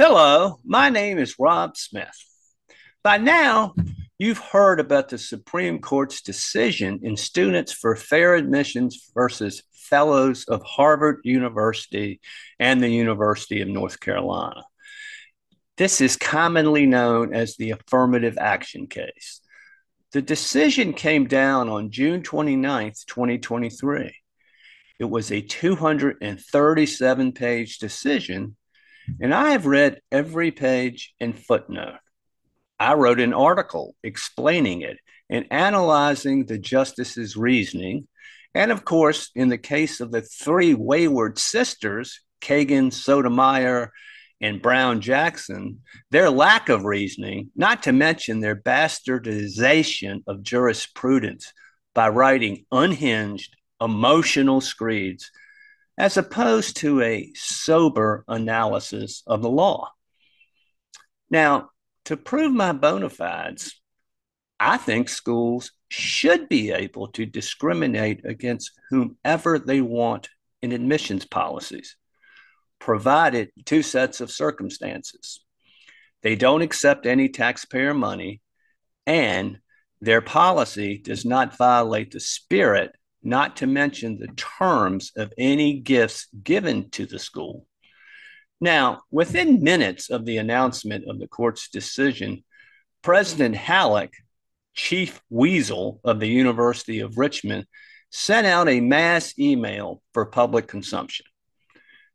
Hello, 0.00 0.60
my 0.64 0.90
name 0.90 1.18
is 1.18 1.40
Rob 1.40 1.76
Smith. 1.76 2.14
By 3.02 3.18
now, 3.18 3.74
you've 4.16 4.38
heard 4.38 4.78
about 4.78 5.08
the 5.08 5.18
Supreme 5.18 5.80
Court's 5.80 6.22
decision 6.22 7.00
in 7.02 7.16
Students 7.16 7.72
for 7.72 7.96
Fair 7.96 8.36
Admissions 8.36 9.10
versus 9.12 9.64
Fellows 9.72 10.44
of 10.44 10.62
Harvard 10.62 11.22
University 11.24 12.20
and 12.60 12.80
the 12.80 12.88
University 12.88 13.60
of 13.60 13.66
North 13.66 13.98
Carolina. 13.98 14.62
This 15.76 16.00
is 16.00 16.16
commonly 16.16 16.86
known 16.86 17.34
as 17.34 17.56
the 17.56 17.72
affirmative 17.72 18.38
action 18.38 18.86
case. 18.86 19.40
The 20.12 20.22
decision 20.22 20.92
came 20.92 21.26
down 21.26 21.68
on 21.68 21.90
June 21.90 22.22
29th, 22.22 23.04
2023. 23.06 24.14
It 25.00 25.10
was 25.10 25.32
a 25.32 25.40
237 25.40 27.32
page 27.32 27.78
decision 27.78 28.54
and 29.20 29.34
I 29.34 29.50
have 29.50 29.66
read 29.66 30.00
every 30.10 30.50
page 30.50 31.14
and 31.20 31.38
footnote. 31.38 31.98
I 32.78 32.94
wrote 32.94 33.20
an 33.20 33.34
article 33.34 33.94
explaining 34.02 34.82
it 34.82 34.98
and 35.28 35.46
analyzing 35.50 36.46
the 36.46 36.58
justice's 36.58 37.36
reasoning. 37.36 38.06
And 38.54 38.70
of 38.70 38.84
course, 38.84 39.30
in 39.34 39.48
the 39.48 39.58
case 39.58 40.00
of 40.00 40.10
the 40.10 40.22
three 40.22 40.74
wayward 40.74 41.38
sisters, 41.38 42.20
Kagan, 42.40 42.92
Sotomayor, 42.92 43.92
and 44.40 44.62
Brown 44.62 45.00
Jackson, 45.00 45.80
their 46.10 46.30
lack 46.30 46.68
of 46.68 46.84
reasoning, 46.84 47.50
not 47.56 47.82
to 47.82 47.92
mention 47.92 48.40
their 48.40 48.56
bastardization 48.56 50.22
of 50.28 50.42
jurisprudence 50.42 51.52
by 51.94 52.08
writing 52.08 52.64
unhinged, 52.70 53.56
emotional 53.80 54.60
screeds 54.60 55.30
as 55.98 56.16
opposed 56.16 56.76
to 56.76 57.02
a 57.02 57.32
sober 57.34 58.24
analysis 58.28 59.24
of 59.26 59.42
the 59.42 59.50
law. 59.50 59.90
Now, 61.28 61.70
to 62.04 62.16
prove 62.16 62.52
my 62.52 62.72
bona 62.72 63.10
fides, 63.10 63.80
I 64.60 64.76
think 64.76 65.08
schools 65.08 65.72
should 65.88 66.48
be 66.48 66.70
able 66.70 67.08
to 67.08 67.26
discriminate 67.26 68.24
against 68.24 68.70
whomever 68.90 69.58
they 69.58 69.80
want 69.80 70.28
in 70.62 70.70
admissions 70.70 71.26
policies, 71.26 71.96
provided 72.78 73.50
two 73.64 73.82
sets 73.82 74.20
of 74.20 74.30
circumstances. 74.30 75.40
They 76.22 76.36
don't 76.36 76.62
accept 76.62 77.06
any 77.06 77.28
taxpayer 77.28 77.92
money, 77.92 78.40
and 79.04 79.58
their 80.00 80.20
policy 80.20 80.98
does 80.98 81.24
not 81.24 81.56
violate 81.56 82.12
the 82.12 82.20
spirit 82.20 82.94
not 83.28 83.56
to 83.56 83.66
mention 83.66 84.18
the 84.18 84.28
terms 84.28 85.12
of 85.16 85.32
any 85.38 85.80
gifts 85.80 86.28
given 86.42 86.90
to 86.90 87.06
the 87.06 87.18
school. 87.18 87.66
Now, 88.60 89.02
within 89.10 89.62
minutes 89.62 90.10
of 90.10 90.24
the 90.24 90.38
announcement 90.38 91.04
of 91.08 91.18
the 91.18 91.28
court's 91.28 91.68
decision, 91.68 92.44
President 93.02 93.54
Hallock, 93.54 94.10
chief 94.74 95.20
weasel 95.30 96.00
of 96.04 96.20
the 96.20 96.28
University 96.28 97.00
of 97.00 97.18
Richmond, 97.18 97.66
sent 98.10 98.46
out 98.46 98.68
a 98.68 98.80
mass 98.80 99.38
email 99.38 100.02
for 100.12 100.26
public 100.26 100.66
consumption. 100.66 101.26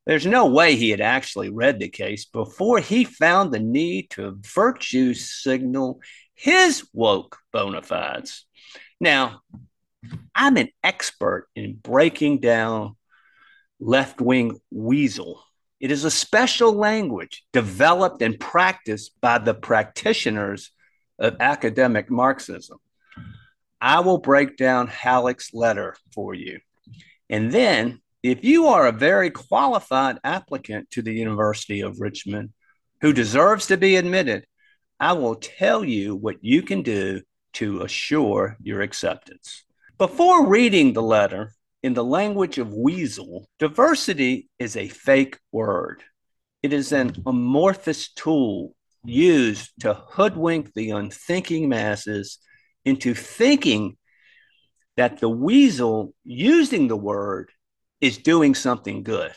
There's 0.05 0.25
no 0.25 0.47
way 0.47 0.75
he 0.75 0.89
had 0.89 0.99
actually 0.99 1.49
read 1.49 1.79
the 1.79 1.87
case 1.87 2.25
before 2.25 2.79
he 2.79 3.05
found 3.05 3.51
the 3.51 3.59
need 3.59 4.09
to 4.11 4.37
virtue 4.41 5.13
signal 5.13 6.01
his 6.35 6.85
woke 6.93 7.37
bona 7.53 7.81
fides. 7.81 8.45
Now, 8.99 9.41
I'm 10.35 10.57
an 10.57 10.69
expert 10.83 11.47
in 11.55 11.75
breaking 11.75 12.39
down 12.39 12.95
left 13.79 14.21
wing 14.21 14.59
weasel. 14.71 15.43
It 15.79 15.91
is 15.91 16.05
a 16.05 16.11
special 16.11 16.73
language 16.73 17.43
developed 17.51 18.21
and 18.21 18.39
practiced 18.39 19.11
by 19.21 19.37
the 19.37 19.53
practitioners 19.53 20.71
of 21.19 21.37
academic 21.39 22.09
Marxism. 22.09 22.79
I 23.81 23.99
will 23.99 24.17
break 24.17 24.55
down 24.55 24.87
Hallock's 24.87 25.53
letter 25.53 25.95
for 26.13 26.33
you. 26.33 26.59
And 27.29 27.51
then, 27.51 28.01
if 28.21 28.45
you 28.45 28.67
are 28.67 28.87
a 28.87 28.93
very 28.93 29.29
qualified 29.29 30.19
applicant 30.23 30.89
to 30.91 31.01
the 31.01 31.13
University 31.13 31.81
of 31.81 31.99
Richmond 31.99 32.53
who 33.01 33.11
deserves 33.11 33.67
to 33.67 33.75
be 33.75 33.97
admitted, 33.97 34.47
I 34.99 35.13
will 35.13 35.35
tell 35.35 35.83
you 35.83 36.15
what 36.15 36.37
you 36.41 36.61
can 36.61 36.81
do 36.81 37.21
to 37.53 37.81
assure 37.81 38.55
your 38.63 38.79
acceptance. 38.81 39.65
Before 39.99 40.47
reading 40.47 40.93
the 40.93 41.03
letter, 41.03 41.53
in 41.83 41.93
the 41.93 42.03
language 42.03 42.57
of 42.57 42.73
Weasel, 42.73 43.47
diversity 43.59 44.49
is 44.57 44.75
a 44.75 44.87
fake 44.87 45.37
word. 45.51 46.03
It 46.63 46.73
is 46.73 46.91
an 46.91 47.21
amorphous 47.27 48.11
tool 48.11 48.75
used 49.05 49.71
to 49.81 49.93
hoodwink 49.93 50.73
the 50.73 50.89
unthinking 50.89 51.69
masses 51.69 52.39
into 52.83 53.13
thinking 53.13 53.95
that 54.97 55.19
the 55.19 55.29
weasel 55.29 56.15
using 56.23 56.87
the 56.87 56.97
word 56.97 57.51
is 58.01 58.17
doing 58.17 58.55
something 58.55 59.03
good. 59.03 59.33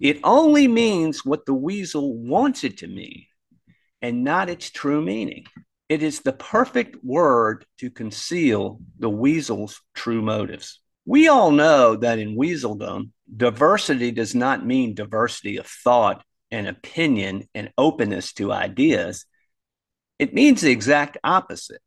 It 0.00 0.20
only 0.24 0.68
means 0.68 1.24
what 1.24 1.44
the 1.44 1.54
weasel 1.54 2.16
wants 2.16 2.64
it 2.64 2.78
to 2.78 2.86
mean 2.86 3.26
and 4.00 4.24
not 4.24 4.48
its 4.48 4.70
true 4.70 5.02
meaning. 5.02 5.44
It 5.88 6.02
is 6.02 6.20
the 6.20 6.32
perfect 6.32 7.04
word 7.04 7.64
to 7.78 7.90
conceal 7.90 8.80
the 8.98 9.10
weasel's 9.10 9.80
true 9.94 10.20
motives. 10.20 10.80
We 11.04 11.28
all 11.28 11.52
know 11.52 11.94
that 11.96 12.18
in 12.18 12.36
weaseldom, 12.36 13.12
diversity 13.34 14.10
does 14.10 14.34
not 14.34 14.66
mean 14.66 14.94
diversity 14.94 15.58
of 15.58 15.66
thought 15.66 16.24
and 16.50 16.66
opinion 16.66 17.48
and 17.54 17.72
openness 17.78 18.32
to 18.34 18.52
ideas. 18.52 19.26
It 20.18 20.34
means 20.34 20.60
the 20.60 20.72
exact 20.72 21.18
opposite. 21.22 21.82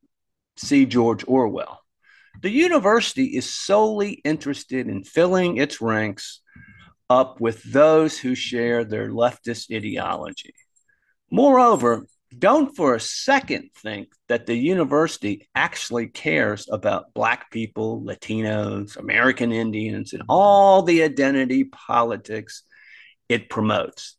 See 0.56 0.86
George 0.86 1.26
Orwell. 1.28 1.82
The 2.42 2.50
university 2.50 3.36
is 3.36 3.50
solely 3.50 4.14
interested 4.24 4.88
in 4.88 5.04
filling 5.04 5.58
its 5.58 5.82
ranks 5.82 6.42
up 7.10 7.42
with 7.42 7.64
those 7.64 8.18
who 8.18 8.36
share 8.36 8.86
their 8.86 9.10
leftist 9.10 9.76
ideology. 9.76 10.54
Moreover, 11.32 12.06
don't 12.38 12.76
for 12.76 12.96
a 12.96 13.00
second 13.00 13.72
think 13.76 14.10
that 14.28 14.46
the 14.46 14.56
university 14.56 15.50
actually 15.56 16.08
cares 16.08 16.68
about 16.72 17.14
Black 17.14 17.50
people, 17.52 18.02
Latinos, 18.02 18.98
American 18.98 19.52
Indians, 19.52 20.14
and 20.14 20.24
all 20.30 20.84
the 20.84 21.04
identity 21.04 21.64
politics 21.64 22.64
it 23.28 23.50
promotes. 23.50 24.16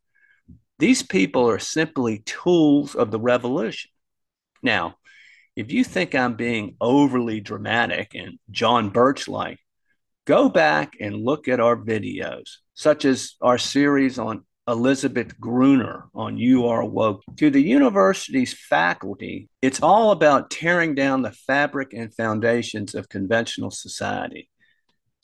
These 0.78 1.02
people 1.02 1.48
are 1.48 1.58
simply 1.58 2.20
tools 2.20 2.94
of 2.94 3.10
the 3.10 3.20
revolution. 3.20 3.90
Now, 4.62 4.96
if 5.54 5.72
you 5.72 5.84
think 5.84 6.14
I'm 6.14 6.34
being 6.34 6.76
overly 6.80 7.40
dramatic 7.40 8.14
and 8.14 8.38
John 8.50 8.90
Birch 8.90 9.28
like, 9.28 9.58
go 10.24 10.48
back 10.48 10.94
and 11.00 11.24
look 11.24 11.48
at 11.48 11.60
our 11.60 11.76
videos, 11.76 12.56
such 12.74 13.04
as 13.04 13.34
our 13.40 13.58
series 13.58 14.18
on 14.18 14.44
Elizabeth 14.70 15.38
Gruner 15.40 16.08
on 16.14 16.38
You 16.38 16.68
Are 16.68 16.84
Woke. 16.84 17.22
To 17.38 17.50
the 17.50 17.62
university's 17.62 18.54
faculty, 18.54 19.48
it's 19.60 19.82
all 19.82 20.12
about 20.12 20.50
tearing 20.50 20.94
down 20.94 21.22
the 21.22 21.32
fabric 21.32 21.92
and 21.92 22.14
foundations 22.14 22.94
of 22.94 23.08
conventional 23.08 23.70
society. 23.70 24.48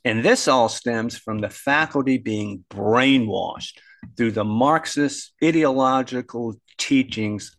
And 0.04 0.24
this 0.24 0.48
all 0.48 0.68
stems 0.68 1.16
from 1.16 1.40
the 1.40 1.50
faculty 1.50 2.18
being 2.18 2.64
brainwashed 2.70 3.78
through 4.16 4.32
the 4.32 4.44
Marxist 4.44 5.32
ideological 5.42 6.56
teachings 6.76 7.56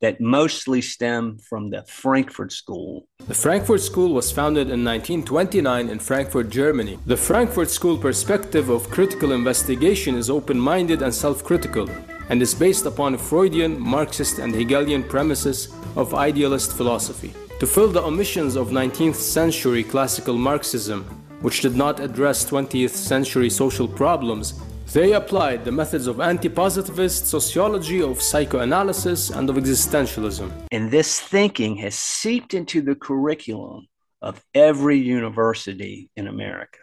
that 0.00 0.20
mostly 0.20 0.80
stem 0.80 1.38
from 1.38 1.70
the 1.70 1.82
Frankfurt 1.88 2.52
School. 2.52 3.08
The 3.26 3.34
Frankfurt 3.34 3.80
School 3.80 4.14
was 4.14 4.30
founded 4.30 4.70
in 4.70 4.84
1929 4.84 5.88
in 5.88 5.98
Frankfurt, 5.98 6.50
Germany. 6.50 6.98
The 7.06 7.16
Frankfurt 7.16 7.70
School 7.70 7.98
perspective 7.98 8.68
of 8.68 8.90
critical 8.90 9.32
investigation 9.32 10.14
is 10.14 10.30
open 10.30 10.58
minded 10.58 11.02
and 11.02 11.14
self 11.14 11.42
critical, 11.42 11.88
and 12.30 12.40
is 12.40 12.54
based 12.54 12.86
upon 12.86 13.18
Freudian, 13.18 13.78
Marxist, 13.78 14.38
and 14.38 14.54
Hegelian 14.54 15.02
premises 15.02 15.68
of 15.96 16.14
idealist 16.14 16.76
philosophy. 16.76 17.34
To 17.60 17.66
fill 17.66 17.88
the 17.88 18.02
omissions 18.02 18.54
of 18.54 18.68
19th 18.68 19.16
century 19.16 19.82
classical 19.82 20.38
Marxism, 20.38 21.04
which 21.40 21.60
did 21.60 21.74
not 21.74 21.98
address 22.00 22.48
20th 22.48 22.90
century 22.90 23.50
social 23.50 23.88
problems, 23.88 24.54
they 24.92 25.12
applied 25.12 25.64
the 25.64 25.72
methods 25.72 26.06
of 26.06 26.20
anti 26.20 26.48
positivist 26.48 27.26
sociology, 27.26 28.00
of 28.02 28.22
psychoanalysis, 28.22 29.30
and 29.30 29.50
of 29.50 29.56
existentialism. 29.56 30.50
And 30.72 30.90
this 30.90 31.20
thinking 31.20 31.76
has 31.76 31.94
seeped 31.94 32.54
into 32.54 32.80
the 32.80 32.94
curriculum 32.94 33.86
of 34.22 34.42
every 34.54 34.98
university 34.98 36.10
in 36.16 36.26
America. 36.26 36.78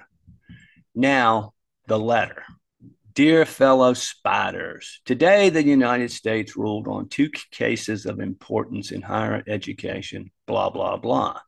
Now, 0.93 1.53
the 1.87 1.99
letter. 1.99 2.43
Dear 3.13 3.45
fellow 3.45 3.93
spiders, 3.93 5.01
today 5.05 5.49
the 5.49 5.63
United 5.63 6.11
States 6.11 6.57
ruled 6.57 6.87
on 6.87 7.07
two 7.07 7.29
cases 7.51 8.05
of 8.05 8.19
importance 8.19 8.91
in 8.91 9.01
higher 9.01 9.41
education, 9.47 10.31
blah, 10.47 10.69
blah, 10.69 10.97
blah. 10.97 11.39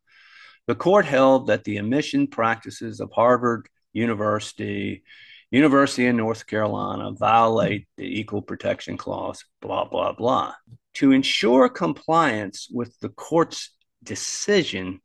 The 0.67 0.75
court 0.75 1.05
held 1.05 1.47
that 1.47 1.65
the 1.65 1.77
admission 1.77 2.27
practices 2.27 2.99
of 2.99 3.11
Harvard 3.11 3.67
University 3.93 5.03
University 5.51 6.07
of 6.07 6.15
North 6.15 6.45
Carolina 6.45 7.11
violate 7.11 7.87
the 7.95 8.19
Equal 8.19 8.41
Protection 8.41 8.97
Clause, 8.97 9.45
blah, 9.61 9.85
blah, 9.85 10.11
blah. 10.11 10.53
To 10.95 11.11
ensure 11.11 11.69
compliance 11.69 12.67
with 12.71 12.99
the 12.99 13.09
court's 13.09 13.71
decision, 14.03 14.99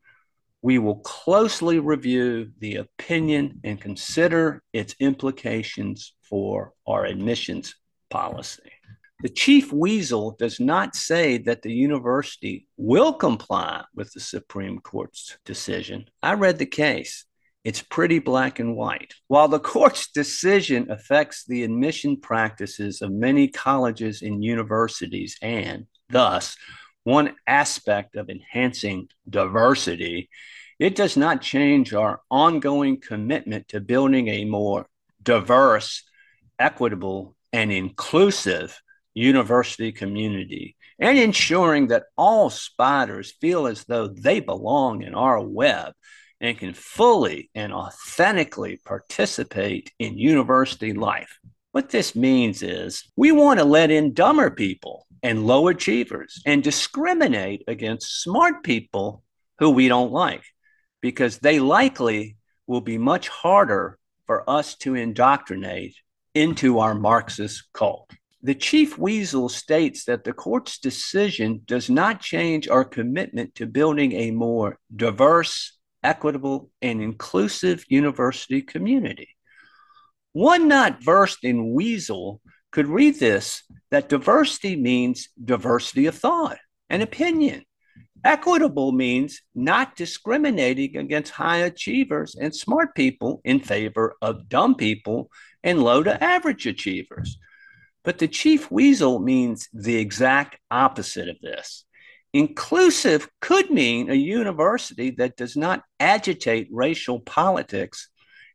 we 0.61 0.79
will 0.79 0.97
closely 0.97 1.79
review 1.79 2.51
the 2.59 2.77
opinion 2.77 3.61
and 3.63 3.81
consider 3.81 4.63
its 4.73 4.97
implications 4.99 6.15
for 6.23 6.73
our 6.87 7.05
admissions 7.05 7.75
policy. 8.11 8.71
The 9.23 9.29
chief 9.29 9.73
weasel 9.73 10.35
does 10.37 10.59
not 10.59 10.97
say 10.97 11.39
that 11.39 11.63
the 11.63 11.73
university 11.73 12.67
will 12.77 13.13
comply 13.13 13.85
with 13.95 14.13
the 14.13 14.19
Supreme 14.19 14.81
Court's 14.81 15.39
decision. 15.45 16.07
I 16.21 16.35
read 16.35 16.59
the 16.59 16.67
case. 16.67 17.25
It's 17.65 17.83
pretty 17.83 18.19
black 18.19 18.59
and 18.59 18.77
white. 18.77 19.15
While 19.29 19.49
the 19.49 19.61
court's 19.61 20.11
decision 20.11 20.91
affects 20.91 21.45
the 21.45 21.63
admission 21.63 22.17
practices 22.17 23.03
of 23.03 23.13
many 23.13 23.49
colleges 23.49 24.23
and 24.23 24.43
universities, 24.43 25.39
and 25.41 25.87
thus 26.09 26.57
one 27.05 27.35
aspect 27.47 28.17
of 28.17 28.31
enhancing 28.31 29.09
diversity, 29.29 30.29
it 30.79 30.97
does 30.97 31.17
not 31.17 31.41
change 31.41 31.95
our 31.95 32.21
ongoing 32.31 33.01
commitment 33.01 33.69
to 33.69 33.81
building 33.81 34.29
a 34.29 34.45
more 34.45 34.87
diverse, 35.23 36.03
equitable, 36.59 37.37
and 37.53 37.71
inclusive 37.71 38.81
university 39.15 39.93
community 39.93 40.77
and 40.99 41.19
ensuring 41.19 41.89
that 41.89 42.05
all 42.17 42.49
spiders 42.51 43.33
feel 43.41 43.67
as 43.67 43.85
though 43.85 44.09
they 44.09 44.41
belong 44.41 45.03
in 45.03 45.15
our 45.15 45.41
web 45.41 45.93
and 46.43 46.59
can 46.59 46.75
fully 46.75 47.49
and 47.55 47.73
authentically 47.73 48.81
participate 48.85 49.93
in 49.99 50.19
university 50.19 50.93
life. 50.93 51.39
What 51.71 51.89
this 51.89 52.15
means 52.15 52.63
is 52.63 53.11
we 53.17 53.33
want 53.33 53.61
to 53.61 53.65
let 53.65 53.91
in 53.91 54.13
dumber 54.13 54.51
people 54.51 55.07
and 55.23 55.47
low 55.47 55.69
achievers 55.69 56.43
and 56.45 56.63
discriminate 56.63 57.63
against 57.69 58.23
smart 58.23 58.65
people 58.65 59.23
who 59.59 59.71
we 59.71 59.89
don't 59.89 60.13
like 60.13 60.43
because 61.01 61.39
they 61.39 61.61
likely 61.61 62.37
will 62.67 62.81
be 62.81 62.99
much 62.99 63.29
harder 63.29 63.99
for 64.27 64.49
us 64.51 64.75
to 64.77 64.97
indoctrinate 64.97 65.95
into 66.35 66.81
our 66.81 66.95
Marxist 66.95 67.73
cult. 67.73 68.11
The 68.43 68.55
chief 68.55 68.99
weasel 68.99 69.49
states 69.49 70.05
that 70.07 70.25
the 70.25 70.33
court's 70.33 70.79
decision 70.79 71.63
does 71.67 71.89
not 71.89 72.21
change 72.21 72.69
our 72.69 72.85
commitment 72.85 73.55
to 73.57 73.67
building 73.67 74.13
a 74.13 74.33
more 74.33 74.79
diverse, 74.95 75.79
equitable, 76.03 76.71
and 76.81 77.01
inclusive 77.01 77.85
university 77.89 78.63
community. 78.63 79.29
One 80.33 80.69
not 80.69 81.03
versed 81.03 81.45
in 81.45 81.73
weasel 81.73 82.41
could 82.71 82.87
read 82.87 83.19
this 83.19 83.63
that 83.91 84.09
diversity 84.09 84.77
means 84.77 85.29
diversity 85.43 86.07
of 86.07 86.17
thought 86.17 86.59
and 86.89 87.03
opinion. 87.03 87.65
Equitable 88.25 88.93
means 88.93 89.43
not 89.55 89.97
discriminating 89.97 90.97
against 90.97 91.33
high 91.33 91.59
achievers 91.59 92.37
and 92.37 92.55
smart 92.55 92.95
people 92.95 93.41
in 93.45 93.61
favor 93.61 94.15
of 94.23 94.49
dumb 94.49 94.77
people 94.77 95.31
and 95.65 95.83
low 95.83 96.03
to 96.03 96.23
average 96.23 96.67
achievers. 96.67 97.37
But 98.05 98.19
the 98.19 98.29
chief 98.29 98.71
weasel 98.71 99.19
means 99.19 99.69
the 99.73 99.97
exact 99.97 100.57
opposite 100.71 101.29
of 101.29 101.37
this. 101.43 101.85
Inclusive 102.33 103.29
could 103.41 103.71
mean 103.71 104.11
a 104.11 104.15
university 104.15 105.11
that 105.19 105.37
does 105.37 105.57
not 105.57 105.83
agitate 106.01 106.69
racial 106.71 107.21
politics 107.21 108.09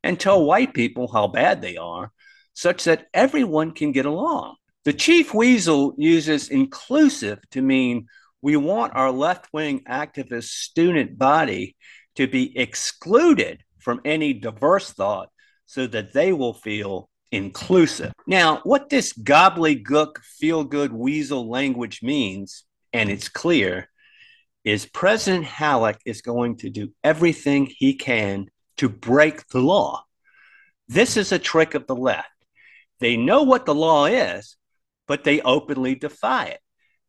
and 0.04 0.20
tell 0.20 0.46
white 0.46 0.74
people 0.74 1.08
how 1.12 1.28
bad 1.28 1.62
they 1.62 1.78
are, 1.78 2.12
such 2.54 2.86
that 2.86 3.08
everyone 3.14 3.72
can 3.72 3.92
get 3.92 4.06
along. 4.06 4.56
The 4.86 4.94
chief 4.94 5.34
weasel 5.34 5.94
uses 5.98 6.50
inclusive 6.50 7.40
to 7.52 7.62
mean 7.62 8.08
we 8.42 8.56
want 8.56 8.96
our 8.96 9.12
left 9.12 9.48
wing 9.54 9.84
activist 9.88 10.46
student 10.46 11.18
body 11.18 11.76
to 12.16 12.28
be 12.28 12.58
excluded 12.58 13.64
from 13.80 14.02
any 14.06 14.34
diverse 14.34 14.92
thought 14.92 15.30
so 15.66 15.86
that 15.88 16.14
they 16.14 16.34
will 16.34 16.54
feel 16.54 17.10
inclusive. 17.32 18.14
Now, 18.26 18.62
what 18.64 18.90
this 18.90 19.14
gobbledygook 19.14 20.20
feel 20.20 20.64
good 20.64 20.94
weasel 20.94 21.50
language 21.50 22.02
means, 22.02 22.64
and 22.98 23.12
it's 23.12 23.30
clear, 23.30 23.90
is 24.64 24.88
President 24.88 25.46
Hallock 25.46 26.00
is 26.04 26.22
going 26.22 26.58
to 26.58 26.70
do 26.72 26.92
everything 27.04 27.68
he 27.68 27.94
can 27.94 28.48
to 28.78 28.90
break 28.90 29.48
the 29.50 29.60
law. 29.60 30.04
This 30.88 31.16
is 31.16 31.32
a 31.32 31.40
trick 31.40 31.76
of 31.76 31.86
the 31.86 31.96
left. 31.96 32.28
They 33.00 33.16
know 33.16 33.44
what 33.44 33.68
the 33.68 33.76
law 33.76 34.06
is, 34.06 34.58
but 35.08 35.24
they 35.24 35.42
openly 35.42 35.94
defy 35.94 36.46
it, 36.46 36.60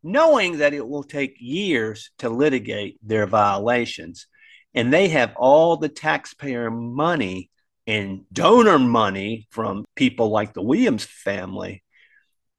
knowing 0.03 0.59
that 0.59 0.75
it 0.75 0.87
will 0.87 1.03
take 1.03 1.37
years 1.39 2.11
to 2.19 2.29
litigate 2.29 2.99
their 3.03 3.27
violations. 3.27 4.27
And 4.75 4.93
they 4.93 5.09
have 5.09 5.35
all 5.37 5.79
the 5.79 5.89
taxpayer 5.89 6.71
money 6.71 7.51
and 7.87 8.27
donor 8.31 8.79
money 8.79 9.49
from 9.51 9.87
people 9.97 10.29
like 10.29 10.53
the 10.53 10.63
Williams 10.63 11.05
family 11.05 11.83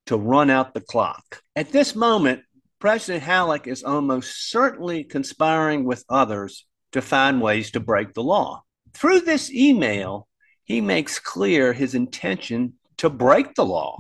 to 0.08 0.18
run 0.18 0.50
out 0.50 0.74
the 0.74 0.82
clock. 0.82 1.44
At 1.56 1.72
this 1.72 1.96
moment, 1.96 2.42
President 2.80 3.24
Hallock 3.24 3.68
is 3.68 3.84
almost 3.84 4.50
certainly 4.50 5.04
conspiring 5.04 5.84
with 5.84 6.06
others 6.08 6.66
to 6.94 7.02
find 7.02 7.42
ways 7.42 7.72
to 7.72 7.80
break 7.82 8.14
the 8.14 8.24
law. 8.24 8.64
Through 8.94 9.22
this 9.22 9.52
email, 9.52 10.28
he 10.64 10.80
makes 10.80 11.20
clear 11.20 11.74
his 11.74 11.94
intention 11.94 12.74
to 12.98 13.10
break 13.10 13.56
the 13.56 13.66
law. 13.66 13.98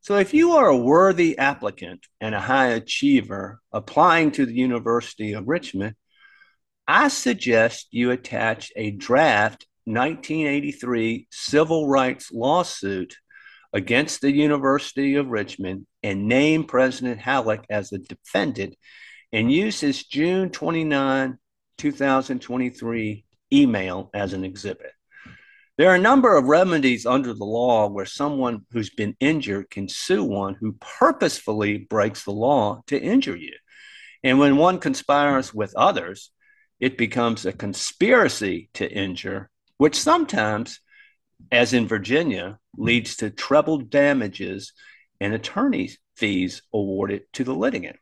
So, 0.00 0.16
if 0.16 0.32
you 0.32 0.52
are 0.52 0.68
a 0.68 0.76
worthy 0.76 1.36
applicant 1.36 2.06
and 2.20 2.34
a 2.34 2.40
high 2.40 2.68
achiever 2.68 3.60
applying 3.72 4.30
to 4.32 4.46
the 4.46 4.54
University 4.54 5.34
of 5.34 5.46
Richmond, 5.46 5.94
I 6.86 7.08
suggest 7.08 7.88
you 7.90 8.10
attach 8.10 8.72
a 8.74 8.90
draft 8.90 9.66
1983 9.84 11.26
civil 11.30 11.88
rights 11.88 12.32
lawsuit 12.32 13.16
against 13.72 14.20
the 14.20 14.32
University 14.32 15.16
of 15.16 15.28
Richmond 15.28 15.86
and 16.02 16.28
name 16.28 16.64
President 16.64 17.20
Hallock 17.20 17.64
as 17.70 17.92
a 17.92 17.98
defendant 17.98 18.76
and 19.32 19.52
use 19.52 19.80
his 19.80 20.04
June 20.04 20.50
29, 20.50 21.38
2023 21.76 23.24
email 23.52 24.10
as 24.14 24.32
an 24.32 24.44
exhibit. 24.44 24.92
There 25.76 25.90
are 25.90 25.94
a 25.94 26.00
number 26.00 26.36
of 26.36 26.46
remedies 26.46 27.06
under 27.06 27.32
the 27.32 27.44
law 27.44 27.88
where 27.88 28.06
someone 28.06 28.66
who's 28.72 28.90
been 28.90 29.16
injured 29.20 29.70
can 29.70 29.88
sue 29.88 30.24
one 30.24 30.54
who 30.54 30.76
purposefully 30.80 31.78
breaks 31.78 32.24
the 32.24 32.32
law 32.32 32.82
to 32.88 33.00
injure 33.00 33.36
you. 33.36 33.54
And 34.24 34.38
when 34.40 34.56
one 34.56 34.78
conspires 34.78 35.54
with 35.54 35.76
others, 35.76 36.30
it 36.80 36.98
becomes 36.98 37.46
a 37.46 37.52
conspiracy 37.52 38.70
to 38.74 38.90
injure 38.90 39.50
which 39.78 39.98
sometimes, 39.98 40.80
as 41.50 41.72
in 41.72 41.86
Virginia, 41.86 42.58
leads 42.76 43.16
to 43.16 43.30
treble 43.30 43.78
damages 43.78 44.72
and 45.20 45.34
attorney 45.34 45.90
fees 46.16 46.62
awarded 46.72 47.22
to 47.32 47.44
the 47.44 47.54
litigant. 47.54 47.96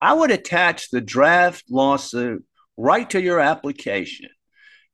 I 0.00 0.12
would 0.12 0.30
attach 0.30 0.90
the 0.90 1.00
draft 1.00 1.64
lawsuit 1.70 2.44
right 2.76 3.08
to 3.10 3.20
your 3.20 3.40
application 3.40 4.28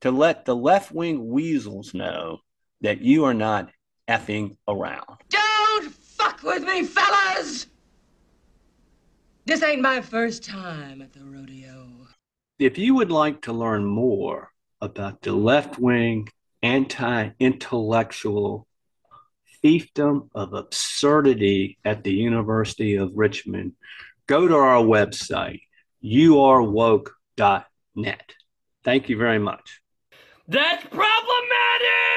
to 0.00 0.10
let 0.10 0.44
the 0.44 0.56
left 0.56 0.92
wing 0.92 1.28
weasels 1.28 1.94
know 1.94 2.38
that 2.80 3.00
you 3.00 3.24
are 3.24 3.34
not 3.34 3.70
effing 4.08 4.56
around. 4.68 5.04
Don't 5.28 5.92
fuck 5.92 6.42
with 6.42 6.62
me, 6.62 6.84
fellas! 6.84 7.66
This 9.46 9.62
ain't 9.62 9.82
my 9.82 10.00
first 10.00 10.42
time 10.42 11.02
at 11.02 11.12
the 11.12 11.24
rodeo. 11.24 11.90
If 12.58 12.78
you 12.78 12.94
would 12.94 13.10
like 13.10 13.42
to 13.42 13.52
learn 13.52 13.84
more 13.84 14.50
about 14.80 15.20
the 15.20 15.32
left 15.32 15.78
wing, 15.78 16.28
anti 16.64 17.30
intellectual 17.38 18.66
fiefdom 19.62 20.30
of 20.34 20.54
absurdity 20.54 21.78
at 21.84 22.02
the 22.02 22.12
University 22.12 22.96
of 22.96 23.12
Richmond, 23.14 23.72
go 24.26 24.48
to 24.48 24.56
our 24.56 24.82
website, 24.82 25.60
urwoke.net. 26.02 27.12
Thank 28.82 29.08
you 29.08 29.16
very 29.18 29.38
much. 29.38 29.80
That's 30.48 30.84
problematic! 30.84 32.13